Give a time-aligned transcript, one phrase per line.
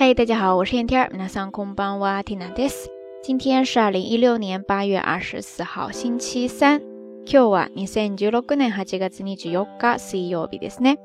[0.00, 1.10] 嗨，大家好，我是燕天儿。
[1.10, 2.88] 皆さんこんばんは、ティナです。
[3.22, 6.80] 今天是二零一六年八月二十四号，星期三。
[7.24, 10.98] 今日は二千十六年八月二十四日水曜日ですね。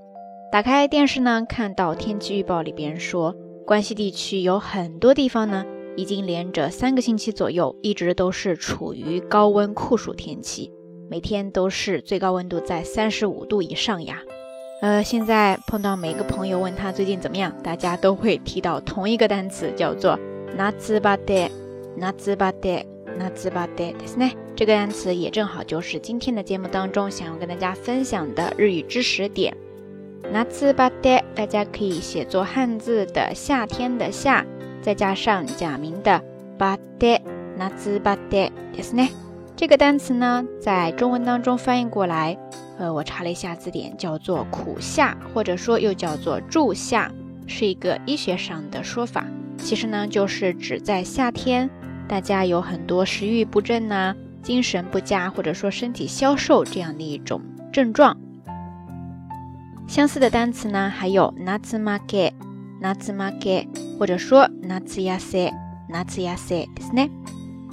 [0.52, 3.36] 打开电视呢，看到天气预报里边说，
[3.66, 5.66] 关西地区有很多地方呢，
[5.96, 10.72] 已经连着三个星期左右，一直都是处于高温酷暑天气，
[11.10, 14.22] 每天都是最高温度在三十五度以上呀。
[14.82, 20.18] 呃，现在碰到每个朋友问他最近怎么样，大家都会提到同一个单词，叫做“
[20.58, 21.52] 夏バテ”，
[22.00, 22.86] 夏バテ，
[23.20, 24.32] 夏バテですね。
[24.56, 29.56] 这个单词也正好就是今天的节目当中想要跟大家分享的日语知识点。
[30.24, 34.44] 夏バテ，大家可以写作汉字的“夏天”的“夏”，
[34.82, 36.20] 再加上假名的“
[36.58, 37.22] バテ”，
[37.58, 39.10] 夏バテですね。
[39.56, 42.36] 这个单词呢，在中文当中翻译过来。
[42.78, 47.12] 呃，我查了一下字典，叫做苦夏，或者说又叫做助夏，
[47.48, 49.26] 是一个医学上的说法。
[49.58, 51.70] 其实呢，就是指在夏天，
[52.08, 58.18] 大家有很多食欲不振呐，精神不佳，或者说身体消瘦这样的一种症状。
[59.88, 62.32] 相似的单词呢，还有夏マゲ、
[62.82, 63.68] 夏マゲ，
[64.00, 65.52] 或者说夏痩せ、
[65.90, 67.10] 夏痩せですね。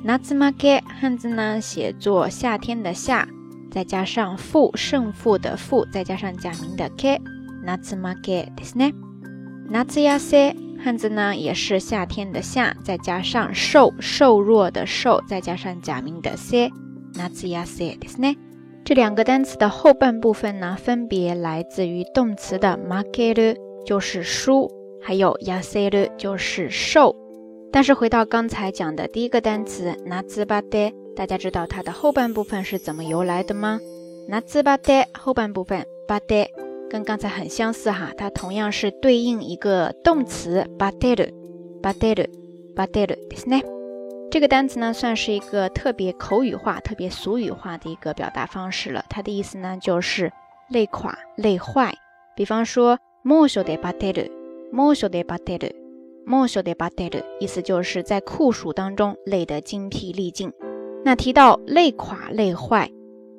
[0.05, 3.27] 夏マゲ汉字呢，写作夏天的夏。
[3.72, 7.20] 再加上负胜负的负，再加上假名的 k，
[7.64, 8.94] 夏負けですね。
[9.70, 16.70] 夏痩せ汉字呢也是夏天的夏，再加上瘦瘦弱的瘦，再加上假名的 se，
[17.14, 18.36] 夏痩せですね。
[18.84, 24.70] 这两个单词的后半部分呢，分别来自于动词的負ける，就是输，
[25.03, 27.14] 还有痩せる，就是瘦。
[27.70, 30.94] 但是回到刚才讲的第一个单词夏バテ。
[31.17, 33.81] 大家知道它的后半部分是怎么由来的吗？
[34.28, 36.50] 那字巴的后半部分巴的
[36.91, 41.25] 跟刚才很相似哈，它同样是对应一个动词巴德鲁
[41.83, 42.25] 巴德鲁
[42.75, 43.62] 巴德鲁，ですね。
[44.31, 49.04] 这个单词呢算是一个特别口语化、特别俗语化的一个表达方式了。
[49.09, 50.31] 它的意思呢就是
[50.71, 51.94] 累垮、累坏。
[52.37, 54.22] 比方说，猛暑的巴德鲁，
[54.71, 55.66] 猛暑的巴德鲁，
[56.26, 60.53] 猛暑的巴德鲁，意思就是在酷暑当中累得精疲力尽。
[61.04, 62.91] 那提到累垮、累坏，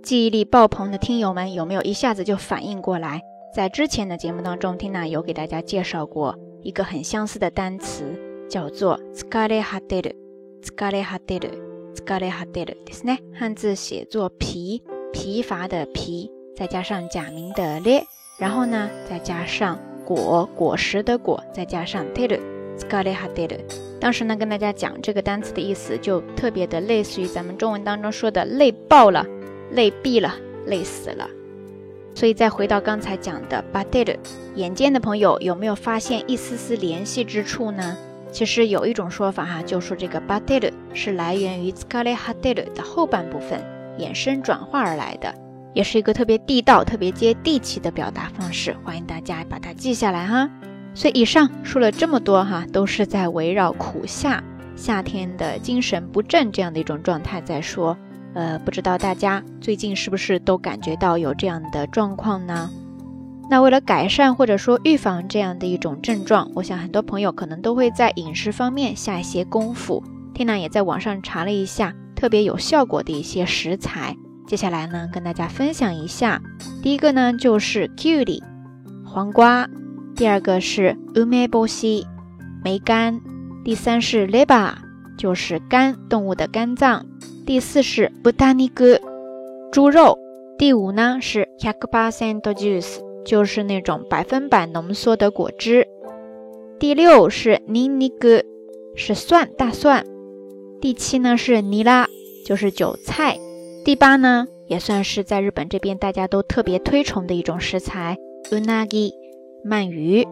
[0.01, 3.21] 记忆力爆棚的听友们有没有一下子就反应过来？
[3.53, 8.03] 在之前的节目当中，缇娜有给大家介绍过一个很相似的单词，
[8.49, 10.15] 叫做“疲れ果てる”。
[10.61, 11.51] 疲れ果てる、
[11.95, 13.19] 疲れ果てるですね。
[13.33, 14.81] 汉字写作疲，
[15.13, 18.03] 疲乏的疲，再加上假名的咧，
[18.37, 22.39] 然后呢，再加上果，果实的果，再加上てる。
[24.04, 29.26] 当时呢，跟大家讲这个单词的意思，就特别的类似于咱们中文当中说的“累爆了
[29.72, 30.34] ”“累毙了
[30.68, 31.26] ”“累死了”。
[32.14, 34.18] 所以再回到刚才讲的 b a d e
[34.56, 37.96] 眼尖的朋友有没有发现一丝丝联系之处呢？
[38.30, 43.58] 其实有一种说法哈，就说这个 b a d e 是来源于 s k a l e h a d e 的后半部分
[43.98, 45.34] 衍生转化而来的，
[45.72, 48.76] 也是一个特别地道、特别接地气的表达方式。
[48.84, 50.50] 欢迎大家把它记下来哈。
[50.94, 54.42] 所以以上说了这么多哈，都是在围绕苦夏
[54.76, 57.96] 夏天的精神不振这样的一种状态在说。
[58.34, 62.68] 呃，不知道大家最近是不是都感觉到有这样的状况呢？
[63.48, 70.02] 那为了改善或者说预防这样的一种症状，我想很多朋友可能都会在饮食方面下一些功夫。
[70.32, 74.16] 天娜也在网上查了一下特别有效果的一些食材，
[74.48, 76.40] 接下来呢跟大家分享一下。
[76.82, 78.42] 第一个呢就是 k u i
[79.04, 79.68] 黄瓜。
[80.16, 82.04] 第二个是 umeboshi
[82.62, 83.20] 梅干，
[83.64, 84.74] 第三是 leba
[85.18, 87.04] 就是肝动物的肝脏，
[87.44, 89.00] 第四是 butaniku
[89.72, 90.16] 猪肉，
[90.56, 95.88] 第五呢是 hyakpercent juice 就是那种百分百浓缩的果汁，
[96.78, 98.44] 第六是 niniku
[98.94, 100.06] 是蒜大蒜，
[100.80, 102.06] 第七呢是尼拉
[102.46, 103.36] 就是韭菜，
[103.84, 108.16] 第八呢也算是在日本这边大家都特别推崇的一种食材
[108.52, 109.23] unagi。
[109.65, 110.25] 鳗鱼，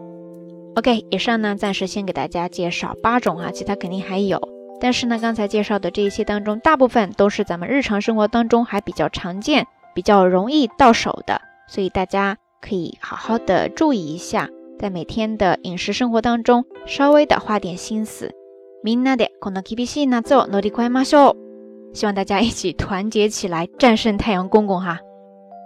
[0.74, 4.40] OK，以上呢暂时先给大家介绍八种啊，其他肯定还有。
[4.80, 14.48] 但是呢，刚才介绍的这一些当中，大部分都是咱们日常生活当中还比较常见、比较容易到手的，所以大家可以好好的注意一下，
[14.78, 18.30] 在每天的饮食生活当中稍微的花点心思。
[18.84, 21.36] みんなでこの厳しい夏を乗り越えましょう。
[21.92, 25.00] 希望大家一起团结起来，战胜太阳公公哈。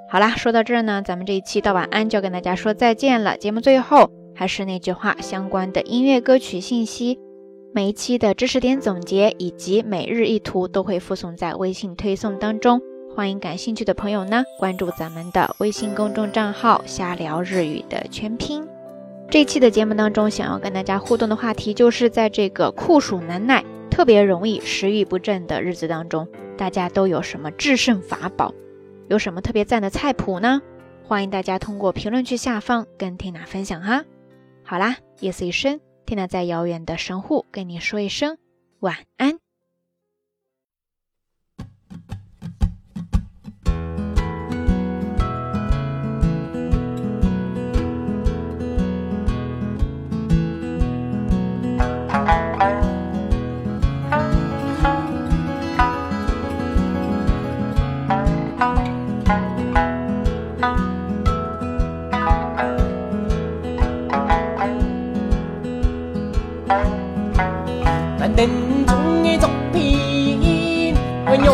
[0.10, 3.36] 好啦，说到这儿呢，咱们这一期到晚安就要跟大家说再见了。
[3.36, 7.20] 节目最后还是那句话，相关的音乐歌曲信息，
[7.74, 12.82] 每一期的知识点总结以及每日一图都会附送在微信推送当中，
[13.14, 18.66] 欢迎感兴趣的朋友呢关注咱们的微信公众账号“瞎聊日语”的全拼。
[19.30, 23.62] 这一期的节目当中，想要跟大家互动的话题，就是在这个酷暑难耐、
[23.92, 26.26] 特别容易食欲不振的日子当中，
[26.58, 28.54] 大家都有什么制胜法宝？
[29.10, 30.62] 有什么特别赞的菜谱呢？
[31.04, 34.04] 欢迎大家通过评论区下方跟缇娜分享哈。
[34.64, 38.38] 好啦，夜色已深，缇娜在遥远的神户跟你说一声
[38.80, 39.40] 晚安。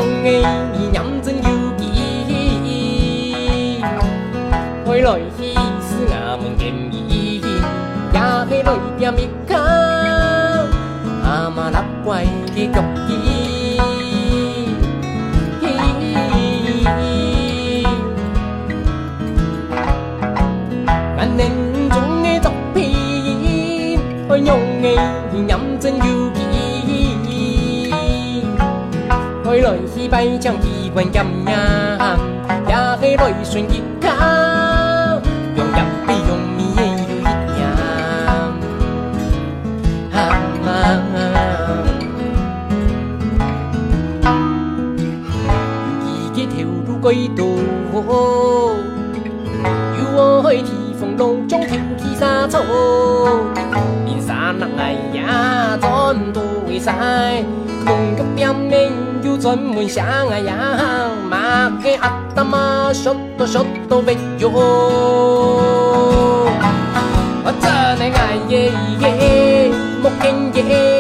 [0.04, 0.28] 我用的
[0.92, 1.48] 认真有
[1.78, 1.82] 记，
[4.86, 5.08] 回来
[5.38, 7.48] 去是俺们见面，也去
[8.64, 8.68] 来
[9.00, 9.54] 点一卡，
[11.24, 13.80] 阿妈拉怪的脚机。
[21.18, 21.63] 俺电中
[30.04, 32.18] 回来去拜将机关剑呀，
[32.68, 34.10] 也去来顺吉卡，
[35.56, 37.24] 用剑比用米也有一
[37.62, 37.64] 样。
[40.12, 40.18] 啊
[46.06, 47.44] 一个条路轨道，
[49.98, 50.68] 有我去提
[51.00, 52.60] 风路中跳起沙草，
[54.06, 56.78] 连山人哎呀，全都会
[59.24, 64.50] 就专门想啊呀，妈给阿达妈说多说多喂哟，
[67.46, 67.64] 我真
[67.98, 69.72] 的爱耶耶，
[70.02, 70.93] 莫跟耶。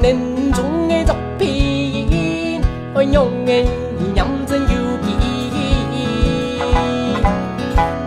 [0.00, 0.16] 年
[0.52, 2.60] 中的作品，
[2.94, 3.52] 我用的
[4.14, 4.68] 认真有
[5.02, 5.06] 记。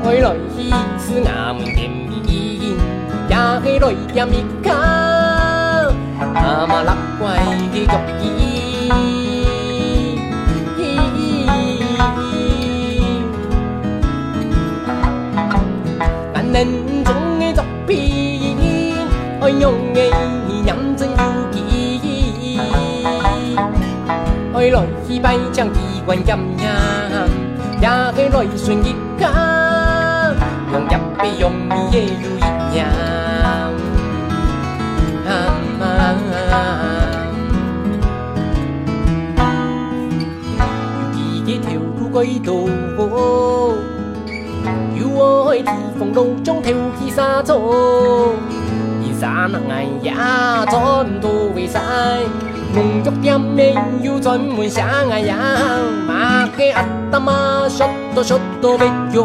[0.04, 0.70] 回来去
[1.00, 2.12] 是俺们见面，
[3.30, 4.74] 也去来点一卡，
[6.36, 7.38] 阿妈拉怪
[7.72, 9.23] 的脚机。
[25.14, 27.28] 去拜将机关剑呀，
[27.80, 29.30] 也去来顺吉卡，
[30.72, 32.40] 用剑比用米也有一
[32.76, 32.88] 样。
[41.06, 42.52] 有几个条路轨道。
[44.96, 45.64] 有我去
[46.00, 47.60] 风路中跳起沙草，
[49.24, 51.80] 而山人哎呀，全都会晒。
[52.76, 55.38] 農足店面要專門想哎呀，
[56.10, 57.90] 馬嘅阿達媽 shot
[58.24, 59.24] shot 別咗，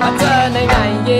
[0.00, 1.10] 啊真係哎耶。